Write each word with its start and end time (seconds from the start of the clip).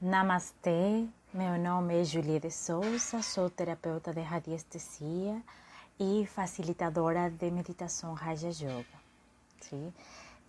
Namastê, 0.00 1.08
meu 1.34 1.58
nome 1.58 2.00
é 2.00 2.04
Julie 2.04 2.38
de 2.38 2.52
Souza, 2.52 3.20
sou 3.20 3.50
terapeuta 3.50 4.14
de 4.14 4.20
radiestesia 4.20 5.42
e 5.98 6.24
facilitadora 6.24 7.28
de 7.28 7.50
meditação 7.50 8.14
Raja 8.14 8.46
Yoga. 8.46 8.86
Sim? 9.60 9.92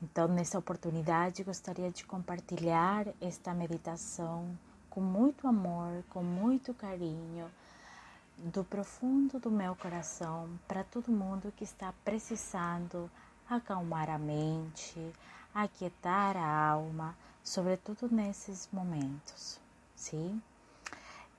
Então, 0.04 0.28
nessa 0.28 0.60
oportunidade, 0.60 1.44
gostaria 1.44 1.90
de 1.90 2.06
compartilhar 2.06 3.08
esta 3.20 3.52
meditação 3.52 4.56
com 4.88 5.02
muito 5.02 5.48
amor, 5.48 6.04
com 6.12 6.22
muito 6.22 6.72
carinho, 6.72 7.50
do 8.38 8.64
profundo 8.64 9.40
do 9.40 9.50
meu 9.50 9.76
coração 9.76 10.48
para 10.68 10.84
todo 10.84 11.12
mundo 11.12 11.52
que 11.58 11.64
está 11.64 11.92
precisando 12.06 13.10
acalmar 13.50 14.12
a 14.12 14.20
mente, 14.20 15.12
aquietar 15.56 16.38
a 16.38 16.70
alma 16.70 17.16
sobretudo 17.44 18.10
nesses 18.10 18.70
momentos, 18.72 19.60
sim? 19.96 20.42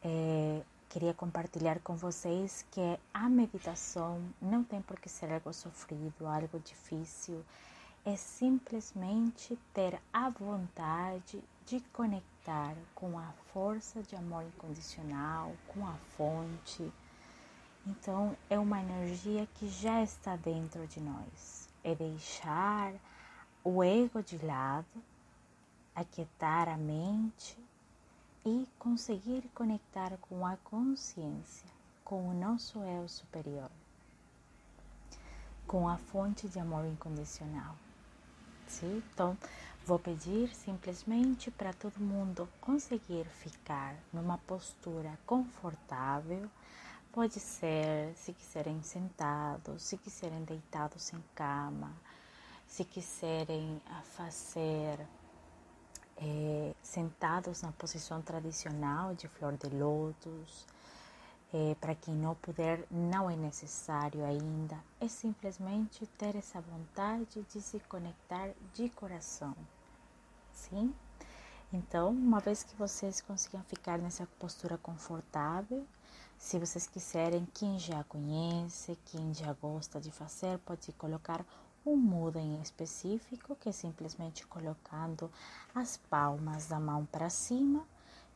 É, 0.02 0.62
queria 0.88 1.15
compartilhar 1.15 1.79
com 1.80 1.95
vocês 1.95 2.65
que 2.70 2.98
a 3.15 3.29
meditação 3.29 4.20
não 4.41 4.65
tem 4.65 4.83
por 4.83 4.98
que 4.98 5.09
ser 5.09 5.33
algo 5.33 5.52
sofrido, 5.52 6.27
algo 6.27 6.59
difícil, 6.59 7.45
é 8.05 8.16
simplesmente 8.16 9.59
ter 9.75 10.01
a 10.12 10.30
vontade 10.30 11.42
de 11.66 11.80
conectar 11.92 12.75
com 12.95 13.19
a 13.19 13.33
força 13.53 14.03
de 14.03 14.17
amor 14.17 14.42
incondicional, 14.45 15.53
com 15.69 15.87
a 15.87 15.95
fonte. 16.17 16.91
Então, 17.87 18.37
é 18.48 18.59
uma 18.59 18.80
energia 18.80 19.47
que 19.55 19.69
já 19.69 20.03
está 20.03 20.34
dentro 20.37 20.87
de 20.87 21.01
nós. 21.01 21.69
É 21.84 21.95
deixar 21.95 22.92
o 23.62 23.84
ego 23.84 24.23
de 24.23 24.39
lado 24.45 24.87
aquietar 26.01 26.69
a 26.69 26.77
mente 26.77 27.59
e 28.45 28.67
conseguir 28.79 29.43
conectar 29.55 30.17
com 30.23 30.47
a 30.47 30.57
consciência, 30.59 31.69
com 32.03 32.29
o 32.29 32.34
nosso 32.34 32.79
eu 32.79 33.07
superior, 33.07 33.70
com 35.67 35.87
a 35.89 35.98
fonte 35.98 36.48
de 36.48 36.59
amor 36.59 36.87
incondicional. 36.87 37.77
Sim? 38.67 39.03
Então, 39.12 39.37
vou 39.84 39.98
pedir 39.98 40.55
simplesmente 40.55 41.51
para 41.51 41.73
todo 41.73 42.01
mundo 42.01 42.48
conseguir 42.61 43.27
ficar 43.27 43.95
numa 44.12 44.39
postura 44.39 45.19
confortável. 45.27 46.48
Pode 47.12 47.41
ser, 47.41 48.14
se 48.14 48.33
quiserem 48.33 48.83
sentados, 48.83 49.83
se 49.83 49.98
quiserem 49.98 50.45
deitados 50.45 51.12
em 51.12 51.23
cama, 51.35 51.92
se 52.67 52.85
quiserem 52.85 53.83
fazer 54.17 55.05
é, 56.21 56.75
sentados 56.83 57.63
na 57.63 57.73
posição 57.73 58.21
tradicional 58.21 59.15
de 59.15 59.27
flor 59.29 59.57
de 59.57 59.69
lótus. 59.69 60.67
É, 61.53 61.75
para 61.81 61.97
quem 61.97 62.15
não 62.15 62.37
puder, 62.37 62.87
não 62.89 63.29
é 63.29 63.35
necessário 63.35 64.25
ainda, 64.25 64.79
é 65.01 65.09
simplesmente 65.09 66.07
ter 66.17 66.37
essa 66.37 66.61
vontade 66.61 67.45
de 67.53 67.61
se 67.61 67.81
conectar 67.81 68.51
de 68.73 68.89
coração. 68.91 69.57
Sim? 70.53 70.95
Então, 71.73 72.11
uma 72.11 72.39
vez 72.39 72.63
que 72.63 72.77
vocês 72.77 73.21
consigam 73.21 73.65
ficar 73.65 73.98
nessa 73.98 74.29
postura 74.39 74.79
confortável, 74.79 75.85
se 76.39 76.59
vocês 76.59 76.87
quiserem, 76.87 77.47
quem 77.53 77.79
já 77.79 78.03
conhece, 78.05 78.98
quem 79.07 79.35
já 79.35 79.53
gosta 79.53 80.01
de 80.01 80.11
fazer, 80.11 80.59
pode 80.61 80.93
colocar 80.93 81.45
um 81.84 81.97
mudo 81.97 82.39
em 82.39 82.61
específico, 82.61 83.56
que 83.56 83.69
é 83.69 83.73
simplesmente 83.73 84.47
colocando 84.47 85.31
as 85.75 85.97
palmas 85.97 86.67
da 86.67 86.78
mão 86.78 87.06
para 87.06 87.31
cima, 87.31 87.86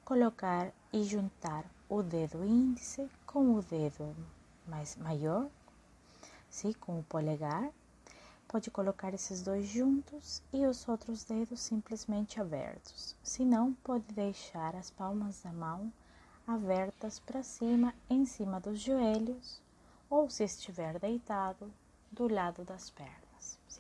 colocar 0.05 0.73
e 0.93 1.05
juntar 1.05 1.65
o 1.89 2.03
dedo 2.03 2.45
índice 2.45 3.09
com 3.27 3.55
o 3.55 3.63
dedo 3.63 4.15
mais 4.67 4.97
maior, 4.97 5.49
sim, 6.49 6.73
com 6.73 6.99
o 6.99 7.05
polegar. 7.05 7.71
Pode 8.49 8.71
colocar 8.71 9.13
esses 9.13 9.43
dois 9.43 9.67
juntos 9.67 10.43
e 10.53 10.65
os 10.65 10.89
outros 10.89 11.25
dedos 11.25 11.61
simplesmente 11.61 12.41
abertos. 12.41 13.17
Se 13.23 13.45
não, 13.45 13.75
pode 13.75 14.05
deixar 14.15 14.77
as 14.77 14.91
palmas 14.91 15.43
da 15.43 15.53
mão 15.53 15.93
abertas 16.47 17.19
para 17.19 17.43
cima, 17.43 17.93
em 18.09 18.25
cima 18.25 18.61
dos 18.61 18.79
joelhos, 18.79 19.61
ou 20.09 20.31
se 20.31 20.45
estiver 20.45 20.99
deitado, 21.01 21.73
do 22.13 22.33
lado 22.33 22.63
das 22.65 22.91
pernas 22.91 23.24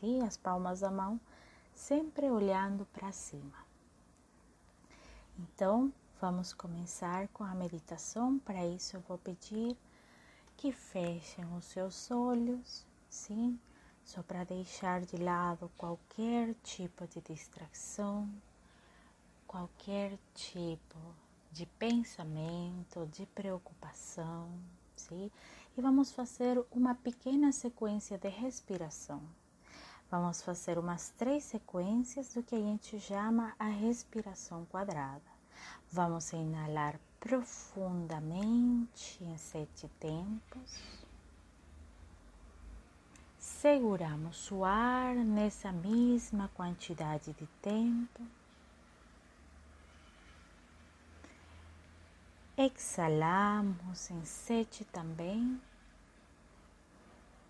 sim? 0.04 0.22
As 0.22 0.36
palmas 0.36 0.80
da 0.80 0.90
mão 0.90 1.18
sempre 1.74 2.30
olhando 2.30 2.84
para 2.92 3.10
cima. 3.10 3.64
Então, 5.38 5.92
vamos 6.20 6.52
começar 6.52 7.26
com 7.28 7.42
a 7.42 7.54
meditação. 7.54 8.38
Para 8.38 8.66
isso, 8.66 8.96
eu 8.96 9.00
vou 9.00 9.18
pedir 9.18 9.76
que 10.56 10.70
fechem 10.70 11.44
os 11.56 11.64
seus 11.64 12.10
olhos, 12.10 12.86
sim? 13.08 13.58
Só 14.04 14.22
para 14.22 14.44
deixar 14.44 15.00
de 15.00 15.16
lado 15.16 15.70
qualquer 15.78 16.54
tipo 16.62 17.06
de 17.06 17.22
distração, 17.22 18.28
qualquer 19.46 20.18
tipo 20.34 20.98
de 21.50 21.64
pensamento, 21.66 23.06
de 23.06 23.24
preocupação, 23.26 24.50
sim? 24.94 25.30
E 25.76 25.80
vamos 25.80 26.12
fazer 26.12 26.62
uma 26.70 26.94
pequena 26.94 27.50
sequência 27.50 28.18
de 28.18 28.28
respiração. 28.28 29.22
Vamos 30.10 30.42
fazer 30.42 30.78
umas 30.78 31.10
três 31.10 31.44
sequências 31.44 32.34
do 32.34 32.42
que 32.42 32.54
a 32.54 32.58
gente 32.58 33.00
chama 33.00 33.54
a 33.58 33.68
respiração 33.68 34.64
quadrada. 34.66 35.22
Vamos 35.90 36.32
inalar 36.32 37.00
profundamente 37.18 39.24
em 39.24 39.36
sete 39.36 39.88
tempos. 39.98 40.80
Seguramos 43.38 44.50
o 44.50 44.64
ar 44.64 45.14
nessa 45.14 45.72
mesma 45.72 46.48
quantidade 46.54 47.32
de 47.32 47.46
tempo. 47.62 48.22
Exalamos 52.56 54.10
em 54.10 54.24
sete 54.24 54.84
também 54.84 55.60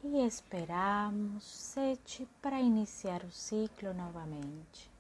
e 0.07 0.27
esperamos 0.27 1.43
sete 1.43 2.29
para 2.43 2.61
iniciar 2.61 3.25
o 3.25 3.31
ciclo 3.31 3.95
novamente. 3.95 4.91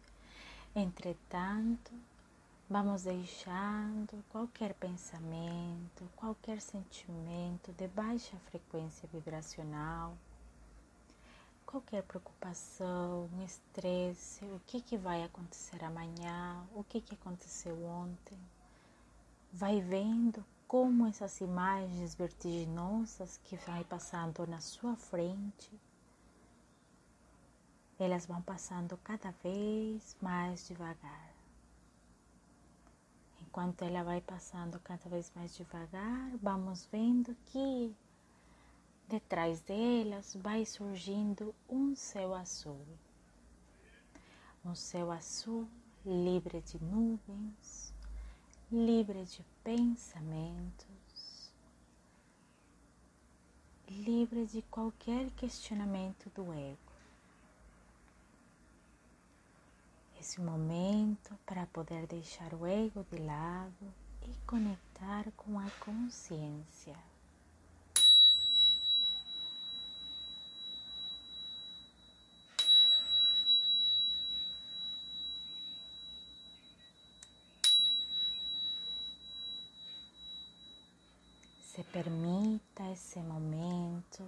Entretanto, 0.74 1.92
vamos 2.70 3.02
deixando 3.02 4.24
qualquer 4.30 4.72
pensamento, 4.72 6.08
qualquer 6.16 6.58
sentimento 6.58 7.70
de 7.72 7.86
baixa 7.88 8.34
frequência 8.48 9.06
vibracional, 9.12 10.16
qualquer 11.66 12.02
preocupação, 12.04 13.28
estresse, 13.44 14.42
o 14.46 14.60
que, 14.66 14.80
que 14.80 14.96
vai 14.96 15.22
acontecer 15.22 15.84
amanhã, 15.84 16.66
o 16.74 16.82
que, 16.82 17.02
que 17.02 17.14
aconteceu 17.14 17.76
ontem. 17.84 18.38
Vai 19.52 19.82
vendo 19.82 20.42
como 20.66 21.06
essas 21.06 21.40
imagens 21.40 22.14
vertiginosas 22.14 23.38
que 23.44 23.56
vai 23.56 23.84
passando 23.84 24.46
na 24.46 24.60
sua 24.60 24.96
frente, 24.96 25.70
elas 27.98 28.26
vão 28.26 28.42
passando 28.42 28.96
cada 28.98 29.30
vez 29.42 30.16
mais 30.20 30.66
devagar. 30.66 31.32
Enquanto 33.40 33.82
ela 33.82 34.02
vai 34.02 34.20
passando 34.20 34.80
cada 34.80 35.08
vez 35.08 35.30
mais 35.36 35.54
devagar, 35.54 36.36
vamos 36.42 36.86
vendo 36.90 37.36
que 37.46 37.94
detrás 39.06 39.60
delas 39.60 40.34
vai 40.34 40.64
surgindo 40.64 41.54
um 41.68 41.94
céu 41.94 42.34
azul. 42.34 42.84
Um 44.64 44.74
céu 44.74 45.12
azul 45.12 45.68
livre 46.04 46.60
de 46.62 46.82
nuvens, 46.82 47.93
livre 48.74 49.24
de 49.24 49.40
pensamentos, 49.62 51.52
livre 53.88 54.46
de 54.46 54.62
qualquer 54.62 55.30
questionamento 55.36 56.28
do 56.34 56.52
ego. 56.52 56.76
Esse 60.18 60.40
momento 60.40 61.38
para 61.46 61.66
poder 61.66 62.08
deixar 62.08 62.52
o 62.52 62.66
ego 62.66 63.06
de 63.12 63.18
lado 63.18 63.94
e 64.22 64.34
conectar 64.44 65.30
com 65.36 65.56
a 65.56 65.70
consciência. 65.78 66.96
Se 81.74 81.82
permita 81.82 82.88
esse 82.92 83.18
momento 83.18 84.22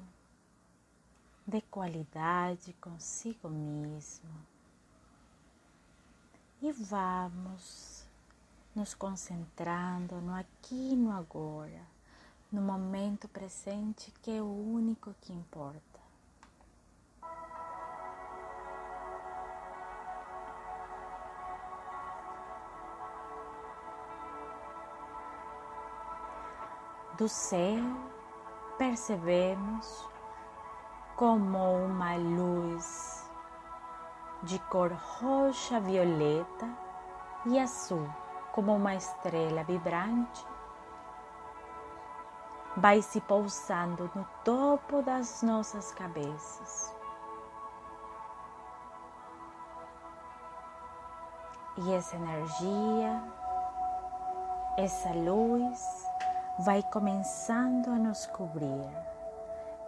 de 1.46 1.60
qualidade 1.60 2.72
consigo 2.80 3.48
mesmo. 3.48 4.28
E 6.60 6.72
vamos 6.72 8.04
nos 8.74 8.94
concentrando 8.94 10.16
no 10.16 10.34
aqui 10.34 10.94
e 10.94 10.96
no 10.96 11.12
agora, 11.12 11.86
no 12.50 12.60
momento 12.60 13.28
presente 13.28 14.10
que 14.22 14.32
é 14.32 14.42
o 14.42 14.46
único 14.46 15.14
que 15.20 15.32
importa. 15.32 15.95
Do 27.16 27.30
céu 27.30 27.82
percebemos 28.76 30.06
como 31.14 31.86
uma 31.86 32.14
luz 32.14 33.30
de 34.42 34.58
cor 34.58 34.92
roxa, 34.92 35.80
violeta 35.80 36.68
e 37.46 37.58
azul, 37.58 38.06
como 38.52 38.76
uma 38.76 38.94
estrela 38.94 39.64
vibrante, 39.64 40.46
vai 42.76 43.00
se 43.00 43.18
pousando 43.22 44.10
no 44.14 44.26
topo 44.44 45.00
das 45.00 45.42
nossas 45.42 45.92
cabeças. 45.92 46.94
E 51.78 51.94
essa 51.94 52.14
energia, 52.14 53.22
essa 54.76 55.14
luz 55.14 56.06
vai 56.58 56.82
começando 56.82 57.88
a 57.88 57.98
nos 57.98 58.26
cobrir 58.26 58.88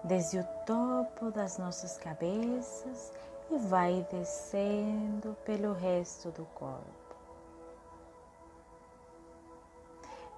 desde 0.04 0.38
o 0.38 0.44
topo 0.66 1.30
das 1.30 1.56
nossas 1.56 1.96
cabeças 1.96 3.12
e 3.50 3.56
vai 3.56 4.06
descendo 4.10 5.34
pelo 5.44 5.72
resto 5.72 6.30
do 6.30 6.44
corpo. 6.54 7.16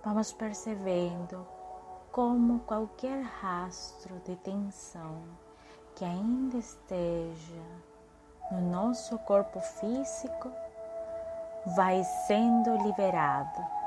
Vamos 0.04 0.32
percebendo 0.32 1.46
como 2.12 2.60
qualquer 2.60 3.22
rastro 3.22 4.14
de 4.20 4.36
tensão 4.36 5.22
que 5.96 6.04
ainda 6.04 6.56
esteja 6.56 7.62
no 8.52 8.60
nosso 8.60 9.18
corpo 9.18 9.60
físico 9.60 10.50
vai 11.76 12.02
sendo 12.26 12.76
liberado. 12.84 13.79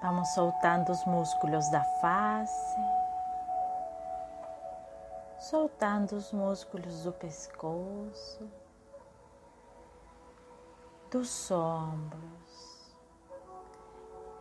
Vamos 0.00 0.28
soltando 0.28 0.92
os 0.92 1.04
músculos 1.04 1.68
da 1.70 1.82
face, 1.82 2.80
soltando 5.40 6.12
os 6.12 6.32
músculos 6.32 7.02
do 7.02 7.12
pescoço, 7.12 8.48
dos 11.10 11.50
ombros. 11.50 12.96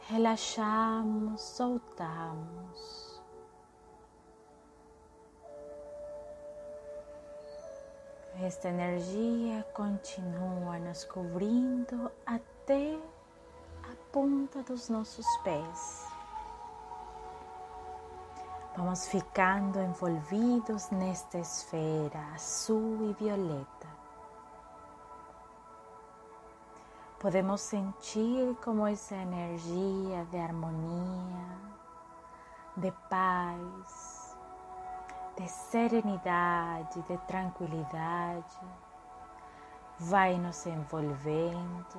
Relaxamos, 0.01 1.42
soltamos. 1.42 3.19
Esta 8.39 8.69
energia 8.69 9.63
continua 9.74 10.77
nos 10.77 11.03
cobrindo 11.03 12.12
até 12.24 13.00
ponta 14.12 14.62
dos 14.63 14.89
nossos 14.89 15.25
pés. 15.44 16.06
Vamos 18.75 19.07
ficando 19.07 19.80
envolvidos 19.80 20.89
nesta 20.92 21.39
esfera 21.39 22.33
azul 22.36 23.09
e 23.09 23.13
violeta. 23.13 23.88
Podemos 27.19 27.62
sentir 27.62 28.56
como 28.63 28.88
essa 28.88 29.15
energia 29.15 30.25
de 30.25 30.38
harmonia, 30.38 31.48
de 32.75 32.92
paz, 33.10 34.38
de 35.36 35.48
serenidade, 35.48 37.01
de 37.01 37.18
tranquilidade 37.19 38.60
vai 40.00 40.38
nos 40.38 40.65
envolvendo 40.68 41.98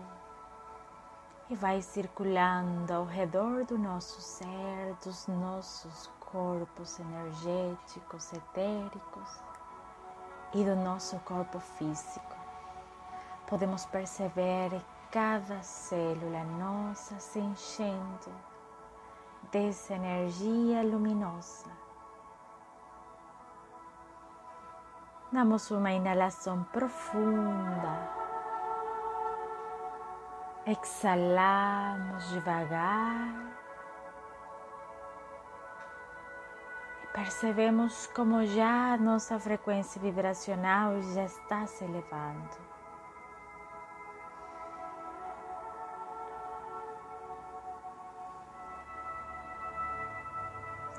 e 1.50 1.54
vai 1.54 1.80
circulando 1.80 2.92
ao 2.92 3.04
redor 3.04 3.64
do 3.64 3.78
nosso 3.78 4.20
ser, 4.20 4.94
dos 5.02 5.26
nossos 5.26 6.10
corpos 6.20 6.98
energéticos, 7.00 8.32
etéricos 8.32 9.40
e 10.52 10.62
do 10.62 10.76
nosso 10.76 11.18
corpo 11.20 11.58
físico. 11.58 12.36
Podemos 13.46 13.86
perceber 13.86 14.70
cada 15.10 15.62
célula 15.62 16.44
nossa 16.44 17.18
se 17.18 17.38
enchendo 17.38 18.30
dessa 19.50 19.94
energia 19.94 20.82
luminosa. 20.82 21.70
Damos 25.32 25.70
uma 25.70 25.92
inalação 25.92 26.62
profunda 26.64 28.27
Exalamos 30.70 32.28
devagar 32.28 33.56
e 37.02 37.06
percebemos 37.06 38.06
como 38.08 38.44
já 38.44 38.92
a 38.92 38.98
nossa 38.98 39.38
frequência 39.38 39.98
vibracional 39.98 41.00
já 41.00 41.24
está 41.24 41.66
se 41.66 41.84
elevando. 41.84 42.50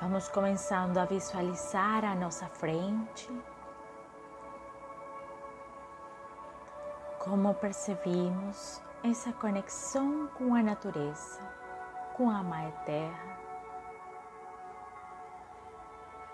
Vamos 0.00 0.28
começando 0.30 0.98
a 0.98 1.04
visualizar 1.04 2.04
a 2.04 2.16
nossa 2.16 2.48
frente. 2.48 3.30
Como 7.20 7.54
percebimos 7.54 8.82
essa 9.02 9.32
conexão 9.32 10.28
com 10.36 10.54
a 10.54 10.62
natureza, 10.62 11.40
com 12.14 12.28
a 12.28 12.42
Mãe 12.42 12.70
Terra. 12.84 13.38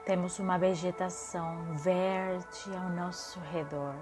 Temos 0.05 0.41
uma 0.41 0.59
vegetação 0.59 1.77
verde 1.77 2.77
ao 2.77 2.91
nosso 2.91 3.39
redor. 3.53 3.95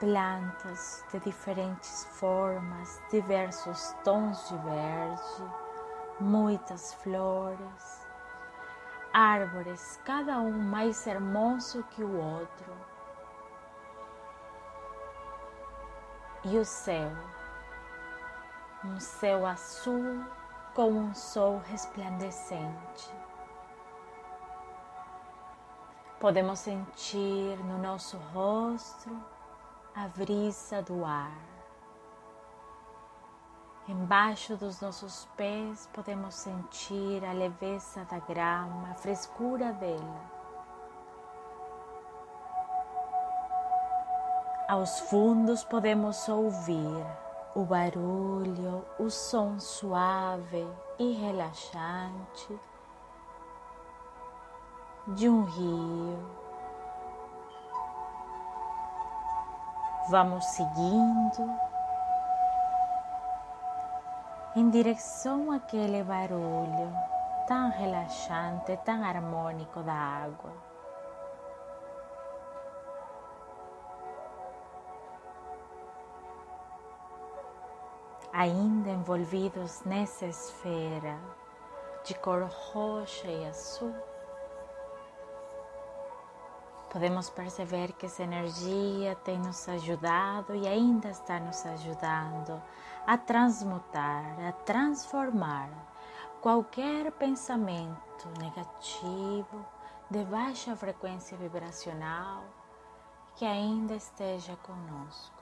Plantas 0.00 1.04
de 1.12 1.20
diferentes 1.20 2.04
formas, 2.18 3.02
diversos 3.10 3.92
tons 4.04 4.48
de 4.48 4.56
verde, 4.56 5.52
muitas 6.18 6.94
flores, 6.94 8.06
árvores, 9.12 10.00
cada 10.04 10.38
um 10.38 10.58
mais 10.58 11.06
hermoso 11.06 11.82
que 11.90 12.02
o 12.02 12.16
outro 12.16 12.87
e 16.44 16.56
o 16.56 16.64
céu, 16.64 17.10
um 18.84 19.00
céu 19.00 19.44
azul 19.44 20.24
com 20.74 20.90
um 20.90 21.14
sol 21.14 21.58
resplandecente. 21.66 23.12
Podemos 26.20 26.60
sentir 26.60 27.58
no 27.64 27.78
nosso 27.78 28.16
rosto 28.32 29.10
a 29.94 30.06
brisa 30.08 30.82
do 30.82 31.04
ar. 31.04 31.36
Embaixo 33.88 34.56
dos 34.56 34.80
nossos 34.80 35.26
pés 35.36 35.88
podemos 35.92 36.34
sentir 36.34 37.24
a 37.24 37.32
leveza 37.32 38.04
da 38.04 38.18
grama, 38.18 38.90
a 38.90 38.94
frescura 38.94 39.72
dela. 39.72 40.37
Aos 44.68 45.00
fundos 45.00 45.64
podemos 45.64 46.28
ouvir 46.28 47.06
o 47.54 47.64
barulho, 47.64 48.84
o 48.98 49.08
som 49.08 49.58
suave 49.58 50.68
e 50.98 51.12
relaxante 51.14 52.60
de 55.06 55.26
um 55.26 55.44
rio. 55.44 56.18
Vamos 60.10 60.44
seguindo 60.44 61.58
em 64.54 64.68
direção 64.68 65.50
àquele 65.50 66.04
barulho 66.04 66.92
tão 67.46 67.70
relaxante, 67.70 68.76
tão 68.84 69.02
harmônico 69.02 69.82
da 69.82 69.94
água. 69.94 70.67
Ainda 78.38 78.90
envolvidos 78.90 79.82
nessa 79.84 80.24
esfera 80.24 81.18
de 82.04 82.14
cor 82.14 82.48
roxa 82.72 83.26
e 83.26 83.44
azul, 83.48 83.92
podemos 86.88 87.28
perceber 87.30 87.90
que 87.94 88.06
essa 88.06 88.22
energia 88.22 89.16
tem 89.24 89.40
nos 89.40 89.68
ajudado 89.68 90.54
e 90.54 90.68
ainda 90.68 91.08
está 91.08 91.40
nos 91.40 91.66
ajudando 91.66 92.62
a 93.04 93.18
transmutar, 93.18 94.24
a 94.46 94.52
transformar 94.52 95.68
qualquer 96.40 97.10
pensamento 97.10 98.28
negativo 98.38 99.66
de 100.08 100.24
baixa 100.26 100.76
frequência 100.76 101.36
vibracional 101.36 102.44
que 103.34 103.44
ainda 103.44 103.96
esteja 103.96 104.54
conosco. 104.58 105.37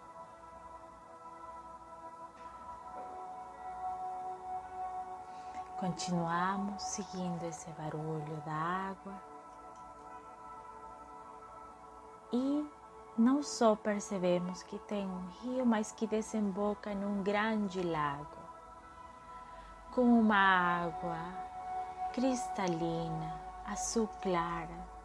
Continuamos 5.78 6.82
seguindo 6.82 7.42
esse 7.44 7.70
barulho 7.72 8.36
da 8.46 8.52
água 8.52 9.14
e 12.32 12.66
não 13.18 13.42
só 13.42 13.76
percebemos 13.76 14.62
que 14.62 14.78
tem 14.80 15.06
um 15.06 15.28
rio, 15.42 15.66
mas 15.66 15.92
que 15.92 16.06
desemboca 16.06 16.94
num 16.94 17.22
grande 17.22 17.82
lago 17.82 18.36
com 19.94 20.02
uma 20.02 20.84
água 20.84 21.18
cristalina, 22.12 23.40
azul 23.66 24.08
clara. 24.22 24.96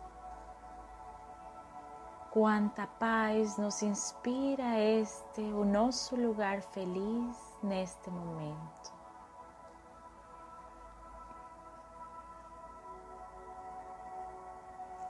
Quanta 2.30 2.88
paz 2.88 3.58
nos 3.58 3.82
inspira 3.82 4.80
este, 4.80 5.42
o 5.42 5.66
nosso 5.66 6.16
lugar 6.16 6.62
feliz 6.62 7.58
neste 7.62 8.10
momento. 8.10 9.01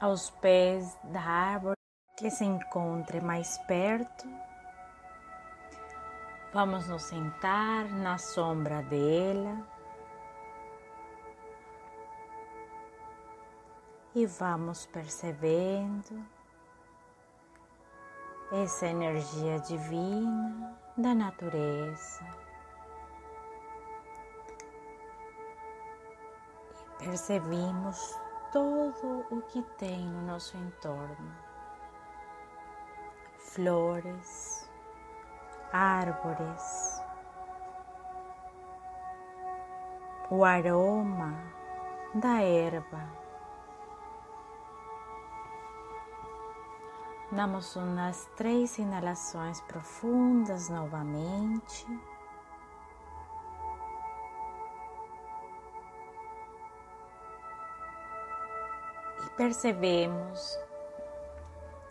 Aos 0.02 0.32
pés 0.32 0.98
da 1.04 1.22
árvore 1.22 1.78
que 2.18 2.32
se 2.32 2.44
encontre 2.44 3.22
mais 3.22 3.60
perto. 3.68 4.28
Vamos 6.52 6.88
nos 6.88 7.04
sentar 7.04 7.86
na 7.86 8.18
sombra 8.18 8.82
dela 8.82 9.64
e 14.16 14.26
vamos 14.26 14.88
percebendo 14.88 16.26
essa 18.52 18.88
energia 18.88 19.60
divina 19.60 20.80
da 20.98 21.14
natureza. 21.14 22.26
Percebemos 26.98 28.21
todo 28.52 29.26
o 29.32 29.42
que 29.42 29.62
tem 29.78 30.06
no 30.06 30.22
nosso 30.24 30.58
entorno 30.58 31.32
flores, 33.54 34.70
árvores, 35.74 37.02
o 40.30 40.46
aroma 40.46 41.34
da 42.16 42.42
erva. 42.42 43.22
Damos 47.32 47.76
umas 47.76 48.26
três 48.38 48.78
inalações 48.78 49.60
profundas 49.62 50.70
novamente. 50.70 51.86
Percebemos 59.42 60.56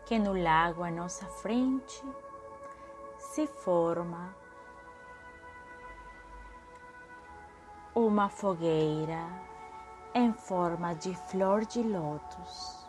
que 0.07 0.21
no 0.21 0.41
lago 0.41 0.85
à 0.85 0.91
nossa 0.93 1.27
frente 1.27 2.01
se 3.19 3.45
forma 3.45 4.33
uma 7.93 8.29
fogueira 8.29 9.27
em 10.15 10.33
forma 10.33 10.95
de 10.95 11.13
flor 11.29 11.67
de 11.67 11.83
lótus. 11.83 12.89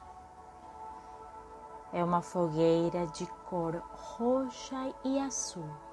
É 1.91 2.03
uma 2.03 2.21
fogueira 2.21 3.07
de 3.07 3.25
cor 3.49 3.81
roxa 3.95 4.93
e 5.03 5.19
azul. 5.19 5.90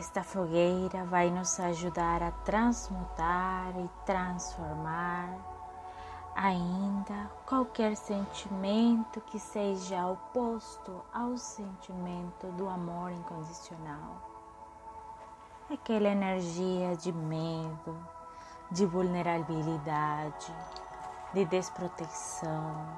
Esta 0.00 0.22
fogueira 0.22 1.04
vai 1.04 1.28
nos 1.30 1.60
ajudar 1.60 2.22
a 2.22 2.30
transmutar 2.30 3.78
e 3.78 3.86
transformar 4.06 5.28
ainda 6.34 7.30
qualquer 7.44 7.94
sentimento 7.94 9.20
que 9.20 9.38
seja 9.38 10.06
oposto 10.06 11.04
ao 11.12 11.36
sentimento 11.36 12.46
do 12.52 12.66
amor 12.66 13.12
incondicional. 13.12 14.22
Aquela 15.70 16.08
energia 16.08 16.96
de 16.96 17.12
medo, 17.12 17.94
de 18.70 18.86
vulnerabilidade, 18.86 20.50
de 21.34 21.44
desproteção, 21.44 22.88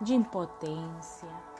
de 0.00 0.12
impotência 0.12 1.55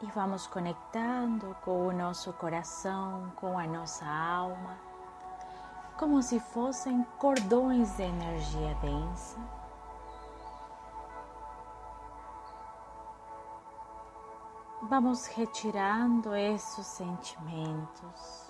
e 0.00 0.06
vamos 0.06 0.46
conectando 0.46 1.56
com 1.64 1.88
o 1.88 1.92
nosso 1.92 2.32
coração, 2.34 3.32
com 3.34 3.58
a 3.58 3.66
nossa 3.66 4.06
alma, 4.06 4.78
como 5.96 6.22
se 6.22 6.38
fossem 6.38 7.04
cordões 7.18 7.96
de 7.96 8.02
energia 8.04 8.74
densa. 8.76 9.38
Vamos 14.82 15.26
retirando 15.26 16.34
esses 16.36 16.86
sentimentos 16.86 18.48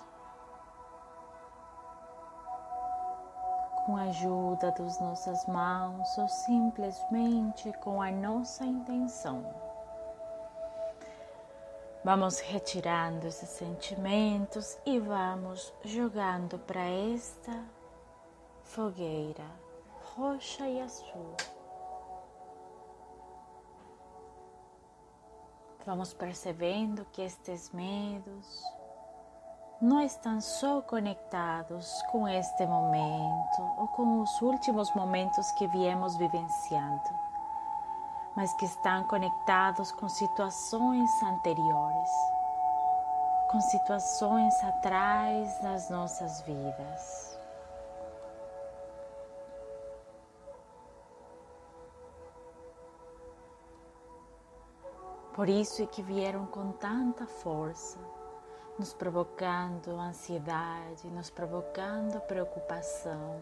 com 3.85 3.97
a 3.97 4.03
ajuda 4.03 4.71
das 4.71 4.99
nossas 5.01 5.47
mãos 5.47 6.15
ou 6.19 6.29
simplesmente 6.29 7.73
com 7.79 7.99
a 7.99 8.11
nossa 8.11 8.63
intenção. 8.63 9.68
Vamos 12.03 12.39
retirando 12.39 13.27
esses 13.27 13.49
sentimentos 13.49 14.77
e 14.85 14.99
vamos 14.99 15.73
jogando 15.83 16.57
para 16.59 16.81
esta 16.81 17.51
fogueira 18.63 19.43
roxa 20.15 20.65
e 20.65 20.79
azul. 20.81 21.35
Vamos 25.85 26.13
percebendo 26.13 27.05
que 27.11 27.21
estes 27.21 27.69
medos 27.71 28.63
não 29.81 30.01
estão 30.01 30.39
só 30.39 30.81
conectados 30.81 32.01
com 32.11 32.27
este 32.29 32.65
momento 32.65 33.61
ou 33.77 33.87
com 33.89 34.21
os 34.21 34.41
últimos 34.41 34.93
momentos 34.95 35.51
que 35.53 35.67
viemos 35.67 36.15
vivenciando 36.17 37.28
mas 38.39 38.53
que 38.53 38.63
estão 38.63 39.03
conectados 39.03 39.91
com 39.91 40.07
situações 40.07 41.11
anteriores, 41.21 42.09
com 43.51 43.59
situações 43.59 44.53
atrás 44.63 45.59
das 45.59 45.89
nossas 45.89 46.39
vidas. 46.43 47.37
Por 55.33 55.49
isso 55.49 55.83
é 55.83 55.85
que 55.85 56.01
vieram 56.01 56.45
com 56.45 56.71
tanta 56.71 57.27
força, 57.27 57.99
nos 58.77 58.93
provocando 58.93 59.99
ansiedade, 59.99 61.09
nos 61.09 61.29
provocando 61.29 62.21
preocupação. 62.21 63.35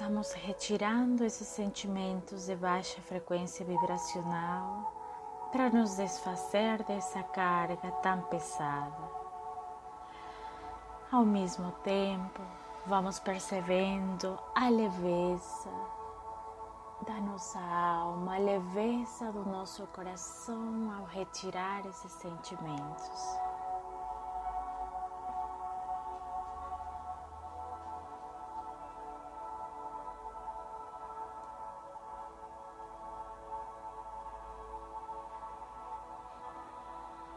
Vamos 0.00 0.32
retirando 0.32 1.24
esses 1.24 1.46
sentimentos 1.46 2.46
de 2.46 2.56
baixa 2.56 3.00
frequência 3.02 3.64
vibracional 3.64 4.92
para 5.52 5.70
nos 5.70 5.96
desfazer 5.96 6.82
dessa 6.82 7.22
carga 7.22 7.90
tão 8.02 8.20
pesada. 8.22 9.24
Ao 11.12 11.24
mesmo 11.24 11.70
tempo, 11.84 12.42
vamos 12.86 13.20
percebendo 13.20 14.36
a 14.54 14.68
leveza 14.68 15.70
da 17.06 17.20
nossa 17.20 17.60
alma, 17.60 18.34
a 18.34 18.38
leveza 18.38 19.30
do 19.30 19.44
nosso 19.44 19.86
coração 19.88 20.92
ao 20.98 21.04
retirar 21.04 21.86
esses 21.86 22.10
sentimentos. 22.12 23.43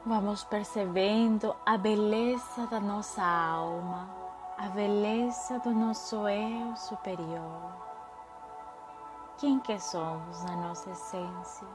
Vamos 0.07 0.45
percebendo 0.45 1.53
a 1.65 1.77
beleza 1.77 2.65
da 2.67 2.79
nossa 2.79 3.21
alma, 3.21 4.09
a 4.57 4.69
beleza 4.69 5.59
do 5.59 5.71
nosso 5.71 6.25
eu 6.29 6.73
superior. 6.77 7.75
Quem 9.37 9.59
que 9.59 9.77
somos 9.77 10.41
na 10.45 10.55
nossa 10.55 10.89
essência? 10.91 11.67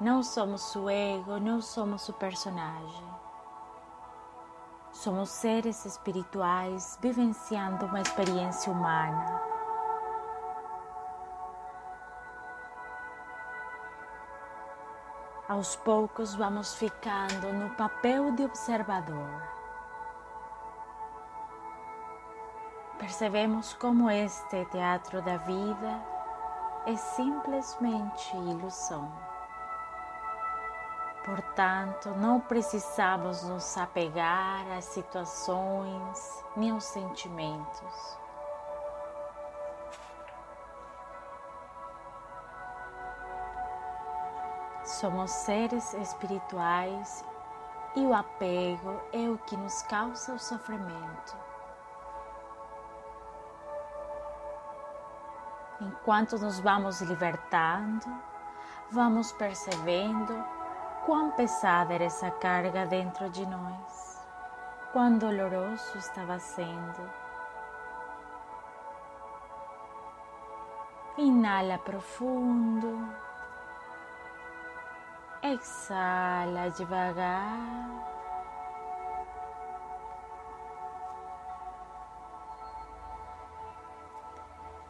Não 0.00 0.22
somos 0.22 0.76
o 0.76 0.88
ego, 0.88 1.40
não 1.40 1.60
somos 1.60 2.08
o 2.08 2.12
personagem. 2.12 3.10
Somos 4.92 5.28
seres 5.28 5.84
espirituais 5.84 6.96
vivenciando 7.02 7.86
uma 7.86 8.00
experiência 8.00 8.70
humana. 8.70 9.47
Aos 15.48 15.76
poucos 15.76 16.34
vamos 16.34 16.74
ficando 16.74 17.50
no 17.54 17.70
papel 17.70 18.32
de 18.32 18.44
observador. 18.44 19.42
Percebemos 22.98 23.72
como 23.72 24.10
este 24.10 24.66
teatro 24.66 25.22
da 25.22 25.38
vida 25.38 26.02
é 26.84 26.94
simplesmente 26.96 28.36
ilusão. 28.36 29.10
Portanto, 31.24 32.10
não 32.10 32.40
precisamos 32.40 33.42
nos 33.44 33.74
apegar 33.78 34.70
às 34.76 34.84
situações 34.84 36.44
nem 36.56 36.72
aos 36.72 36.84
sentimentos. 36.84 38.18
Somos 44.98 45.30
seres 45.30 45.94
espirituais 45.94 47.24
e 47.94 48.04
o 48.04 48.12
apego 48.12 49.00
é 49.12 49.28
o 49.28 49.38
que 49.38 49.56
nos 49.56 49.80
causa 49.82 50.32
o 50.32 50.40
sofrimento. 50.40 51.36
Enquanto 55.80 56.36
nos 56.40 56.58
vamos 56.58 57.00
libertando, 57.00 58.06
vamos 58.90 59.30
percebendo 59.30 60.44
quão 61.06 61.30
pesada 61.30 61.94
era 61.94 62.06
essa 62.06 62.32
carga 62.32 62.84
dentro 62.84 63.30
de 63.30 63.46
nós, 63.46 64.20
quão 64.92 65.16
doloroso 65.16 65.96
estava 65.96 66.40
sendo. 66.40 67.08
Inala 71.16 71.78
profundo, 71.78 73.27
exala 75.42 76.70
devagar. 76.70 78.18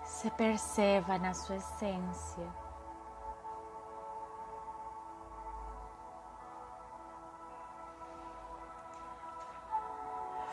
Se 0.05 0.31
perceba 0.31 1.19
na 1.19 1.33
sua 1.35 1.57
essência. 1.57 2.69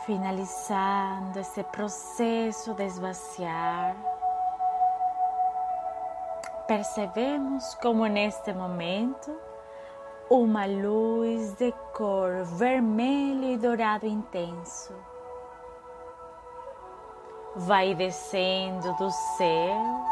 finalizando 0.05 1.39
esse 1.39 1.63
processo 1.63 2.75
de 2.75 2.85
esvaziar, 2.85 3.95
percebemos 6.67 7.73
como 7.81 8.05
neste 8.05 8.53
momento 8.53 9.35
uma 10.29 10.65
luz 10.65 11.53
de 11.53 11.71
cor 11.93 12.43
vermelho 12.43 13.45
e 13.45 13.57
dourado 13.57 14.05
intenso 14.07 14.93
vai 17.55 17.95
descendo 17.95 18.93
do 18.95 19.09
céu. 19.11 20.05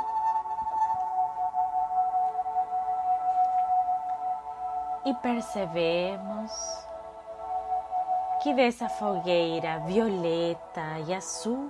E 5.05 5.13
percebemos 5.15 6.51
que 8.41 8.53
dessa 8.53 8.87
fogueira 8.87 9.79
violeta 9.79 10.99
e 11.05 11.13
azul 11.13 11.69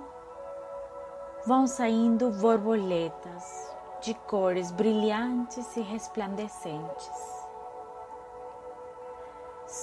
vão 1.44 1.66
saindo 1.66 2.30
borboletas 2.30 3.74
de 4.00 4.14
cores 4.14 4.70
brilhantes 4.70 5.76
e 5.76 5.80
resplandecentes. 5.80 7.43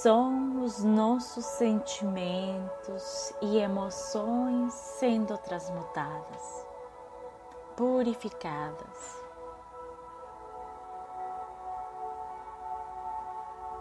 São 0.02 0.64
os 0.64 0.82
nossos 0.82 1.44
sentimentos 1.44 3.32
e 3.40 3.58
emoções 3.58 4.72
sendo 4.72 5.38
transmutadas, 5.38 6.66
purificadas. 7.76 9.22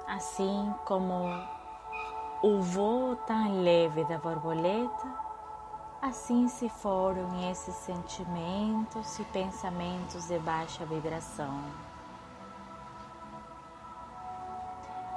Assim 0.05 0.71
como 0.85 1.23
o 2.43 2.61
voo 2.61 3.15
tão 3.25 3.63
leve 3.63 4.03
da 4.03 4.19
borboleta, 4.19 5.07
assim 6.03 6.47
se 6.47 6.69
foram 6.69 7.49
esses 7.49 7.73
sentimentos 7.73 9.17
e 9.17 9.23
pensamentos 9.23 10.27
de 10.27 10.37
baixa 10.37 10.85
vibração. 10.85 11.90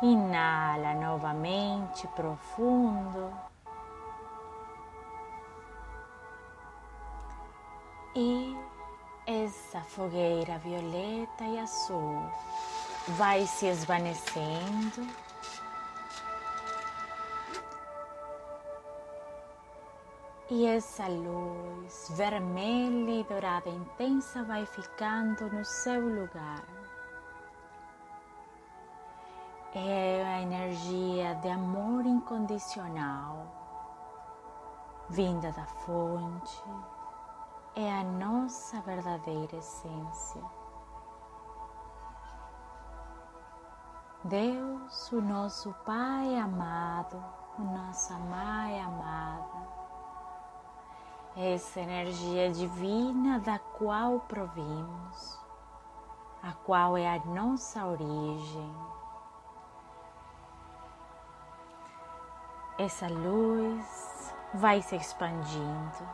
Inala 0.04 0.92
novamente 0.92 2.06
profundo. 2.08 3.32
E 8.14 8.54
essa 9.26 9.80
fogueira 9.80 10.58
violeta 10.58 11.44
e 11.44 11.58
azul 11.58 12.20
vai 13.16 13.46
se 13.46 13.64
esvanecendo 13.66 15.08
E 20.50 20.66
essa 20.66 21.08
luz 21.08 22.08
vermelha 22.10 23.20
e 23.20 23.24
dourada 23.24 23.70
intensa 23.70 24.44
vai 24.44 24.66
ficando 24.66 25.50
no 25.50 25.64
seu 25.64 26.00
lugar. 26.00 26.73
É 29.76 30.24
a 30.24 30.40
energia 30.40 31.34
de 31.34 31.48
amor 31.48 32.06
incondicional, 32.06 33.44
vinda 35.08 35.50
da 35.50 35.66
fonte, 35.66 36.62
é 37.74 37.92
a 37.92 38.04
nossa 38.04 38.80
verdadeira 38.82 39.56
essência. 39.56 40.40
Deus, 44.22 45.10
o 45.10 45.20
nosso 45.20 45.74
Pai 45.84 46.36
amado, 46.36 47.16
a 47.58 47.62
nossa 47.62 48.16
Mãe 48.16 48.80
amada, 48.80 49.68
essa 51.36 51.80
energia 51.80 52.48
divina 52.52 53.40
da 53.40 53.58
qual 53.58 54.20
provimos, 54.20 55.40
a 56.40 56.52
qual 56.52 56.96
é 56.96 57.16
a 57.16 57.24
nossa 57.24 57.84
origem. 57.84 58.93
Essa 62.78 63.08
luz 63.08 64.34
vai 64.54 64.82
se 64.82 64.96
expandindo. 64.96 66.08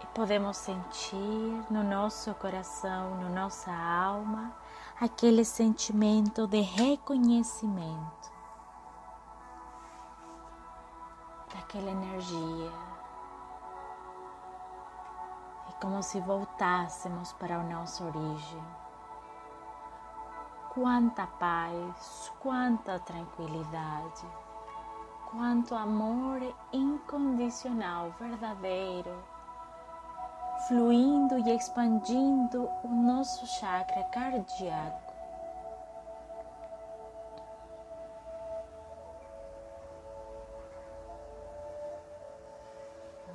E 0.00 0.06
podemos 0.14 0.56
sentir 0.56 1.64
no 1.70 1.82
nosso 1.82 2.34
coração, 2.34 3.16
na 3.16 3.28
nossa 3.28 3.70
alma, 3.72 4.54
aquele 5.00 5.44
sentimento 5.44 6.46
de 6.46 6.60
reconhecimento 6.60 8.32
daquela 11.54 11.90
energia. 11.90 12.90
Como 15.80 16.02
se 16.02 16.20
voltássemos 16.20 17.32
para 17.32 17.56
a 17.56 17.62
nossa 17.62 18.04
origem. 18.04 18.62
Quanta 20.74 21.26
paz, 21.26 22.30
quanta 22.38 23.00
tranquilidade, 23.00 24.26
quanto 25.30 25.74
amor 25.74 26.40
incondicional, 26.72 28.10
verdadeiro, 28.18 29.24
fluindo 30.66 31.38
e 31.38 31.54
expandindo 31.54 32.68
o 32.82 32.88
nosso 32.88 33.46
chakra 33.46 34.02
cardíaco. 34.04 35.10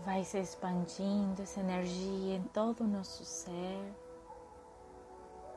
Vai 0.04 0.24
se 0.24 0.38
expandindo 0.38 1.42
essa 1.42 1.62
energia 1.62 2.36
em 2.36 2.44
todo 2.54 2.82
o 2.82 2.88
nosso 2.88 3.26
ser 3.26 3.92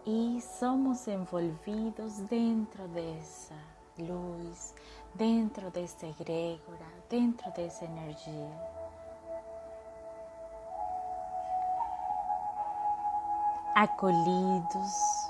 e 0.06 0.40
somos 0.40 1.06
envolvidos 1.06 2.18
dentro 2.20 2.88
dessa 2.88 3.54
luz, 3.98 4.74
dentro 5.14 5.70
dessa 5.70 6.06
egrégora, 6.06 6.86
dentro 7.08 7.50
dessa 7.52 7.84
energia. 7.84 8.78
Acolhidos 13.74 15.28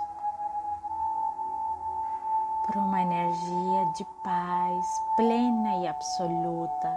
por 2.68 2.76
uma 2.76 3.00
energia 3.00 3.92
de 3.96 4.04
paz 4.22 4.86
plena 5.16 5.76
e 5.82 5.88
absoluta, 5.88 6.92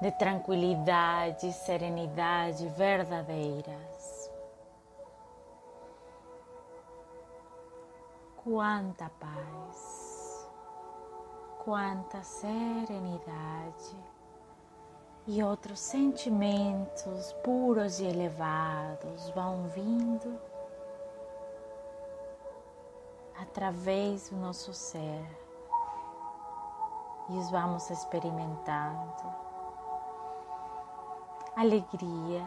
de 0.00 0.10
tranquilidade 0.12 1.46
e 1.46 1.52
serenidade 1.52 2.66
verdadeiras. 2.70 4.30
Quanta 8.42 9.08
paz, 9.20 9.89
quanta 11.70 12.20
serenidade 12.24 13.96
e 15.24 15.40
outros 15.40 15.78
sentimentos 15.78 17.32
puros 17.44 18.00
e 18.00 18.06
elevados 18.06 19.30
vão 19.30 19.68
vindo 19.68 20.36
através 23.40 24.30
do 24.30 24.36
nosso 24.38 24.74
ser 24.74 25.24
e 27.28 27.38
os 27.38 27.48
vamos 27.52 27.88
experimentando. 27.88 29.32
Alegria, 31.54 32.44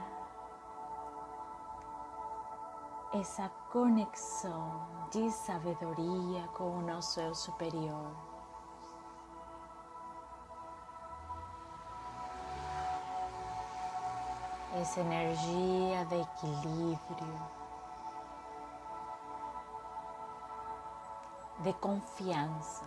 essa 3.13 3.47
conexão 3.71 4.85
de 5.11 5.31
sabedoria 5.31 6.45
com 6.49 6.79
o 6.79 6.81
nosso 6.81 7.21
eu 7.21 7.33
superior. 7.33 8.32
Essa 14.73 14.99
energia 14.99 16.05
de 16.05 16.21
equilíbrio. 16.21 17.63
de 21.63 21.71
confiança 21.73 22.83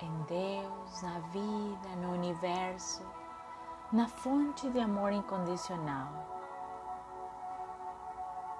em 0.00 0.22
Deus, 0.22 1.02
na 1.02 1.18
vida, 1.30 1.88
no 1.96 2.12
universo, 2.12 3.02
na 3.92 4.08
fonte 4.08 4.68
de 4.70 4.80
amor 4.80 5.12
incondicional. 5.12 6.08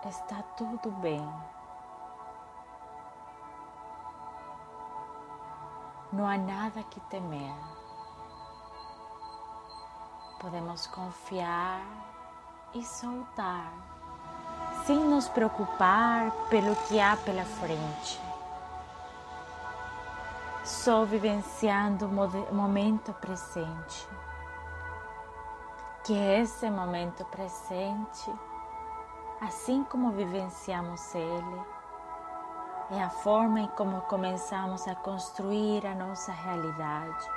Está 0.05 0.43
tudo 0.57 0.91
bem. 1.01 1.27
Não 6.13 6.27
há 6.27 6.39
nada 6.39 6.83
que 6.85 7.01
temer. 7.01 7.55
Podemos 10.39 10.87
confiar 10.87 12.16
e 12.79 12.85
soltar, 12.85 13.73
sem 14.85 14.99
nos 14.99 15.29
preocupar 15.29 16.31
pelo 16.49 16.75
que 16.87 17.01
há 17.01 17.17
pela 17.17 17.45
frente 17.45 18.27
só 20.67 21.05
vivenciando 21.05 22.07
o 22.07 22.55
momento 22.55 23.13
presente. 23.15 24.09
Que 26.05 26.13
esse 26.13 26.69
momento 26.69 27.25
presente, 27.27 28.33
assim 29.41 29.85
como 29.85 30.11
vivenciamos 30.11 31.15
ele, 31.15 31.63
é 32.91 33.03
a 33.03 33.09
forma 33.09 33.61
em 33.61 33.69
como 33.69 34.01
começamos 34.03 34.87
a 34.89 34.95
construir 34.97 35.87
a 35.87 35.95
nossa 35.95 36.33
realidade. 36.33 37.31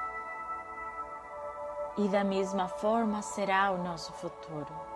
E 1.98 2.08
da 2.08 2.24
mesma 2.24 2.68
forma 2.68 3.22
será 3.22 3.72
o 3.72 3.78
nosso 3.78 4.12
futuro. 4.14 4.89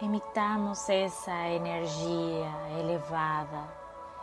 Emitamos 0.00 0.88
essa 0.88 1.48
energia 1.48 2.52
elevada, 2.78 3.66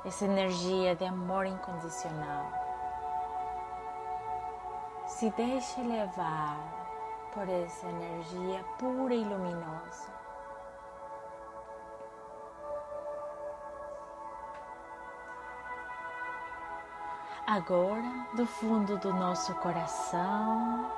essa 0.06 0.26
energia 0.26 0.96
de 0.96 1.06
amor 1.06 1.46
incondicional 1.46 2.64
se 5.08 5.30
deixe 5.32 5.82
levar 5.82 6.58
por 7.34 7.48
essa 7.48 7.88
energia 7.88 8.64
pura 8.78 9.14
e 9.14 9.24
luminosa. 9.24 10.12
Agora, 17.46 18.28
do 18.36 18.46
fundo 18.46 18.98
do 18.98 19.14
nosso 19.14 19.54
coração, 19.56 20.92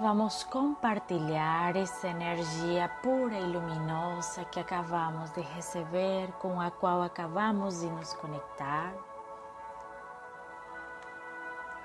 vamos 0.00 0.44
compartilhar 0.44 1.74
essa 1.76 2.08
energia 2.08 2.88
pura 3.02 3.36
e 3.36 3.42
luminosa 3.42 4.44
que 4.44 4.60
acabamos 4.60 5.30
de 5.32 5.40
receber, 5.40 6.30
com 6.38 6.60
a 6.60 6.70
qual 6.70 7.02
acabamos 7.02 7.80
de 7.80 7.86
nos 7.86 8.14
conectar. 8.14 8.94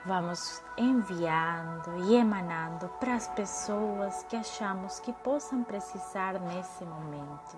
Vamos 0.05 0.61
enviando 0.77 1.97
e 2.05 2.15
emanando 2.15 2.87
para 2.99 3.15
as 3.15 3.27
pessoas 3.29 4.23
que 4.23 4.35
achamos 4.35 4.99
que 4.99 5.13
possam 5.13 5.63
precisar 5.63 6.39
nesse 6.39 6.83
momento. 6.85 7.57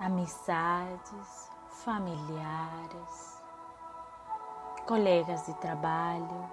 Amizades, 0.00 1.53
familiares, 1.82 3.42
colegas 4.86 5.46
de 5.46 5.54
trabalho. 5.54 6.50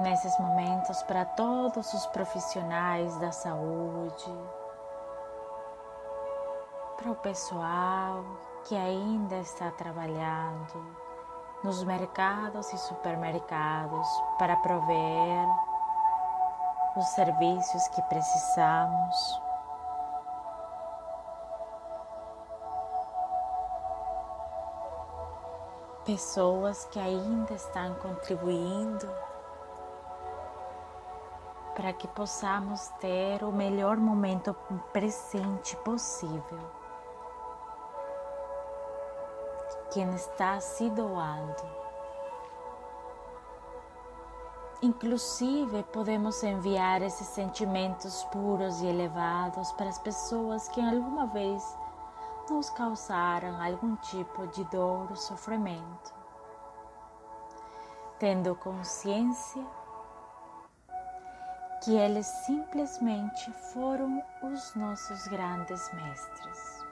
Nesses 0.00 0.38
momentos, 0.38 1.02
para 1.04 1.24
todos 1.24 1.92
os 1.92 2.06
profissionais 2.06 3.16
da 3.18 3.32
saúde, 3.32 4.32
para 6.96 7.10
o 7.10 7.16
pessoal 7.16 8.24
que 8.64 8.76
ainda 8.76 9.36
está 9.36 9.70
trabalhando 9.72 10.96
nos 11.62 11.82
mercados 11.84 12.72
e 12.72 12.78
supermercados 12.78 14.06
para 14.38 14.56
prover 14.56 15.48
os 16.96 17.06
serviços 17.08 17.88
que 17.88 18.02
precisamos. 18.02 19.43
Pessoas 26.04 26.84
que 26.90 26.98
ainda 26.98 27.54
estão 27.54 27.94
contribuindo 27.94 29.08
para 31.74 31.92
que 31.92 32.06
possamos 32.08 32.88
ter 33.00 33.42
o 33.42 33.50
melhor 33.50 33.96
momento 33.96 34.54
presente 34.92 35.76
possível. 35.78 36.84
quem 39.94 40.12
está 40.16 40.60
se 40.60 40.90
doando. 40.90 41.62
Inclusive, 44.82 45.84
podemos 45.84 46.42
enviar 46.42 47.00
esses 47.00 47.28
sentimentos 47.28 48.24
puros 48.24 48.82
e 48.82 48.86
elevados 48.86 49.70
para 49.72 49.88
as 49.88 49.98
pessoas 49.98 50.68
que 50.68 50.80
alguma 50.80 51.28
vez 51.28 51.62
nos 52.50 52.70
causaram 52.70 53.62
algum 53.62 53.96
tipo 53.96 54.46
de 54.48 54.64
dor 54.64 55.10
ou 55.10 55.16
sofrimento, 55.16 56.14
tendo 58.18 58.54
consciência 58.54 59.64
que 61.82 61.94
eles 61.94 62.26
simplesmente 62.26 63.52
foram 63.72 64.22
os 64.42 64.74
nossos 64.74 65.26
grandes 65.26 65.92
mestres. 65.92 66.84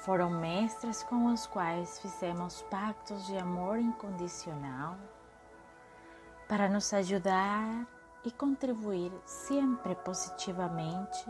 Foram 0.00 0.30
mestres 0.30 1.04
com 1.04 1.26
os 1.26 1.46
quais 1.46 2.00
fizemos 2.00 2.62
pactos 2.62 3.24
de 3.26 3.38
amor 3.38 3.78
incondicional 3.78 4.96
para 6.48 6.68
nos 6.68 6.92
ajudar 6.92 7.86
e 8.24 8.30
contribuir 8.32 9.12
sempre 9.24 9.94
positivamente 9.94 11.24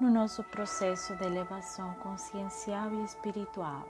no 0.00 0.10
nosso 0.10 0.42
processo 0.44 1.14
de 1.16 1.24
elevação 1.24 1.94
consciencial 1.94 2.92
e 2.92 3.04
espiritual. 3.04 3.86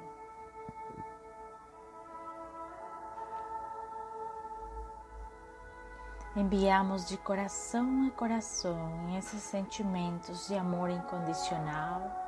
Enviamos 6.37 7.09
de 7.09 7.17
coração 7.17 8.07
a 8.07 8.11
coração 8.11 9.17
esses 9.17 9.43
sentimentos 9.43 10.47
de 10.49 10.55
amor 10.55 10.91
incondicional 10.91 12.27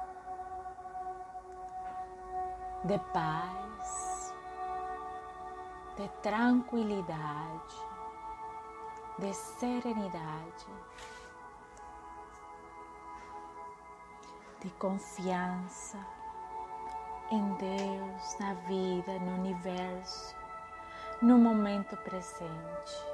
de 2.85 2.99
paz, 3.13 4.33
de 5.97 6.09
tranquilidade, 6.23 7.77
de 9.19 9.35
serenidade, 9.35 10.67
de 14.61 14.71
confiança 14.71 15.99
em 17.31 17.55
Deus, 17.55 18.39
na 18.41 18.55
vida, 18.55 19.19
no 19.21 19.35
universo, 19.35 20.35
no 21.23 21.39
momento 21.39 21.97
presente. 21.99 23.07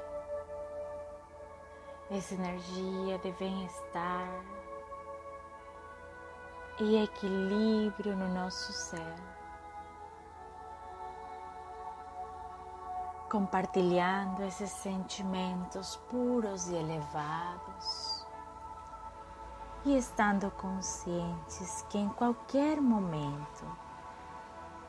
Essa 2.09 2.35
energia 2.35 3.17
de 3.19 3.31
bem-estar 3.33 4.29
e 6.79 7.03
equilíbrio 7.03 8.15
no 8.15 8.33
nosso 8.33 8.71
ser. 8.71 9.15
Compartilhando 13.29 14.43
esses 14.43 14.71
sentimentos 14.71 15.97
puros 16.09 16.69
e 16.69 16.75
elevados 16.75 18.14
e 19.85 19.97
estando 19.97 20.49
conscientes 20.51 21.85
que 21.89 21.97
em 21.97 22.09
qualquer 22.09 22.81
momento, 22.81 23.65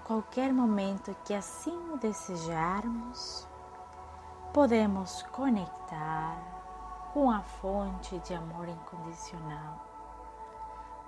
qualquer 0.04 0.52
momento 0.52 1.14
que 1.24 1.34
assim 1.34 1.76
o 1.92 1.98
desejarmos, 1.98 3.46
podemos 4.52 5.22
conectar 5.32 6.38
com 7.12 7.30
a 7.30 7.42
fonte 7.42 8.18
de 8.20 8.34
amor 8.34 8.68
incondicional 8.68 9.86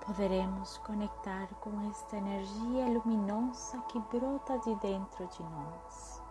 poderemos 0.09 0.79
conectar 0.79 1.47
com 1.61 1.87
esta 1.87 2.17
energia 2.17 2.85
luminosa 2.87 3.77
que 3.89 3.99
brota 3.99 4.57
de 4.57 4.73
dentro 4.77 5.27
de 5.27 5.43
nós. 5.43 6.23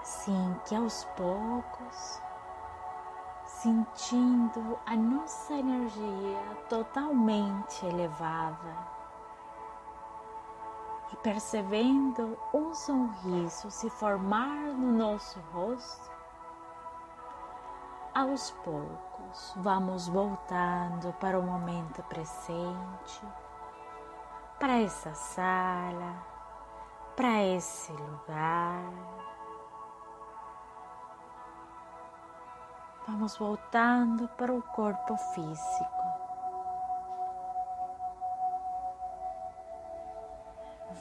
Assim 0.00 0.56
que 0.64 0.74
aos 0.74 1.04
poucos, 1.16 2.22
sentindo 3.62 4.78
a 4.84 4.94
nossa 4.94 5.54
energia 5.54 6.40
totalmente 6.68 7.86
elevada 7.86 8.96
e 11.10 11.16
percebendo 11.16 12.38
um 12.52 12.74
sorriso 12.74 13.70
se 13.70 13.88
formar 13.88 14.74
no 14.74 14.92
nosso 14.92 15.40
rosto, 15.52 16.10
aos 18.14 18.50
poucos 18.62 19.54
vamos 19.56 20.06
voltando 20.06 21.14
para 21.14 21.38
o 21.38 21.42
momento 21.42 22.02
presente, 22.04 23.26
para 24.58 24.80
essa 24.80 25.14
sala, 25.14 26.14
para 27.16 27.42
esse 27.42 27.90
lugar. 27.92 29.25
Vamos 33.06 33.38
voltando 33.38 34.28
para 34.36 34.52
o 34.52 34.62
corpo 34.62 35.16
físico. 35.16 36.02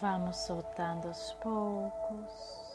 Vamos 0.02 0.38
soltando 0.38 1.08
aos 1.08 1.34
poucos. 1.34 2.66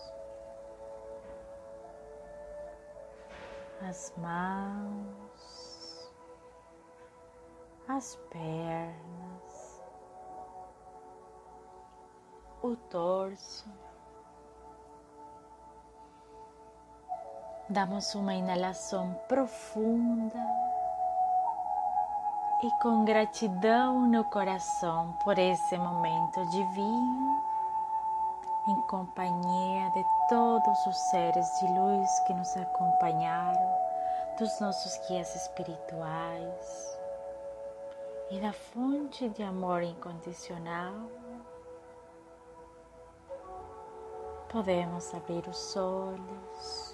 as 3.83 4.13
mãos, 4.19 6.13
as 7.89 8.17
pernas, 8.31 9.83
o 12.63 12.77
torso. 12.77 13.69
Damos 17.71 18.17
uma 18.17 18.35
inalação 18.35 19.15
profunda 19.29 20.45
e 22.65 22.71
com 22.83 23.05
gratidão 23.05 24.09
no 24.09 24.25
coração 24.25 25.13
por 25.23 25.39
esse 25.39 25.79
momento 25.79 26.45
divino 26.51 27.41
em 28.67 28.81
companhia 28.89 29.89
de 29.91 30.05
todos 30.29 30.85
os 30.85 30.97
seres 31.11 31.47
de 31.61 31.67
luz 31.69 32.21
que 32.27 32.35
nos 32.35 32.57
acompanharam, 32.57 33.79
dos 34.37 34.61
nossos 34.61 34.99
guias 35.07 35.33
espirituais 35.37 36.99
e 38.33 38.41
da 38.41 38.53
fonte 38.53 39.29
de 39.29 39.45
amor 39.45 39.85
incondicional, 39.85 40.93
podemos 44.49 45.15
abrir 45.15 45.47
os 45.47 45.77
olhos 45.77 46.90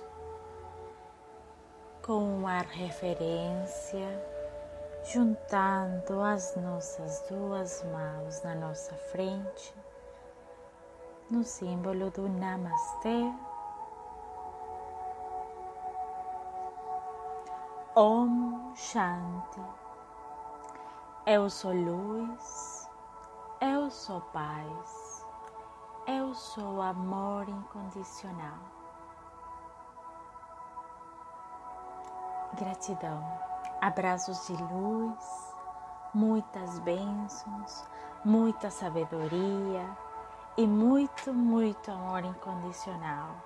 com 2.07 2.39
uma 2.39 2.59
referência, 2.59 4.07
juntando 5.03 6.21
as 6.21 6.55
nossas 6.55 7.25
duas 7.29 7.83
mãos 7.83 8.41
na 8.45 8.55
nossa 8.55 8.95
frente 8.95 9.75
no 11.29 11.43
símbolo 11.43 12.09
do 12.13 12.29
Namastê. 12.29 13.35
Om 17.97 18.73
Shanti. 18.77 19.61
Eu 21.27 21.51
sou 21.51 21.73
luz, 21.73 22.89
eu 23.61 23.91
sou 23.91 24.21
paz, 24.21 25.27
eu 26.07 26.33
sou 26.35 26.81
amor 26.81 27.49
incondicional. 27.49 28.76
Gratidão, 32.57 33.23
abraços 33.83 34.47
de 34.47 34.55
luz, 34.55 35.55
muitas 36.15 36.79
bênçãos, 36.79 37.85
muita 38.25 38.71
sabedoria 38.71 39.87
e 40.57 40.67
muito, 40.67 41.35
muito 41.35 41.91
amor 41.91 42.25
incondicional 42.25 43.37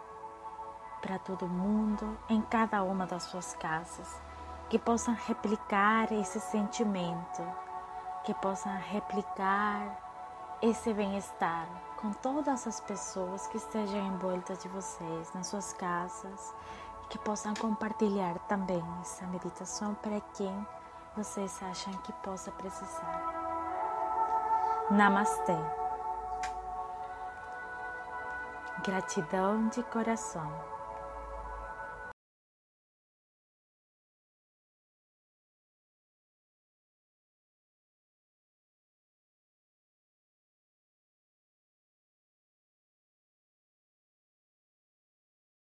para 1.02 1.18
todo 1.18 1.48
mundo 1.48 2.16
em 2.28 2.40
cada 2.42 2.84
uma 2.84 3.04
das 3.04 3.24
suas 3.24 3.52
casas, 3.54 4.22
que 4.68 4.78
possam 4.78 5.16
replicar 5.26 6.12
esse 6.12 6.38
sentimento, 6.38 7.42
que 8.22 8.32
possam 8.34 8.72
replicar 8.78 9.98
esse 10.62 10.94
bem-estar 10.94 11.66
com 11.96 12.12
todas 12.12 12.64
as 12.64 12.80
pessoas 12.80 13.48
que 13.48 13.56
estejam 13.56 14.06
em 14.06 14.16
volta 14.18 14.54
de 14.54 14.68
vocês, 14.68 15.32
nas 15.34 15.48
suas 15.48 15.72
casas, 15.72 16.54
que 17.10 17.18
possam 17.18 17.52
compartilhar 17.54 18.38
também 18.48 18.82
essa 19.00 19.26
meditação 19.26 19.94
para 19.96 20.20
quem 20.34 20.66
vocês 21.16 21.60
acham 21.62 21.92
que 22.04 22.12
possa 22.14 22.52
precisar. 22.52 23.40
Namastê. 24.92 25.56
Gratidão 28.84 29.68
de 29.68 29.82
coração. 29.82 30.69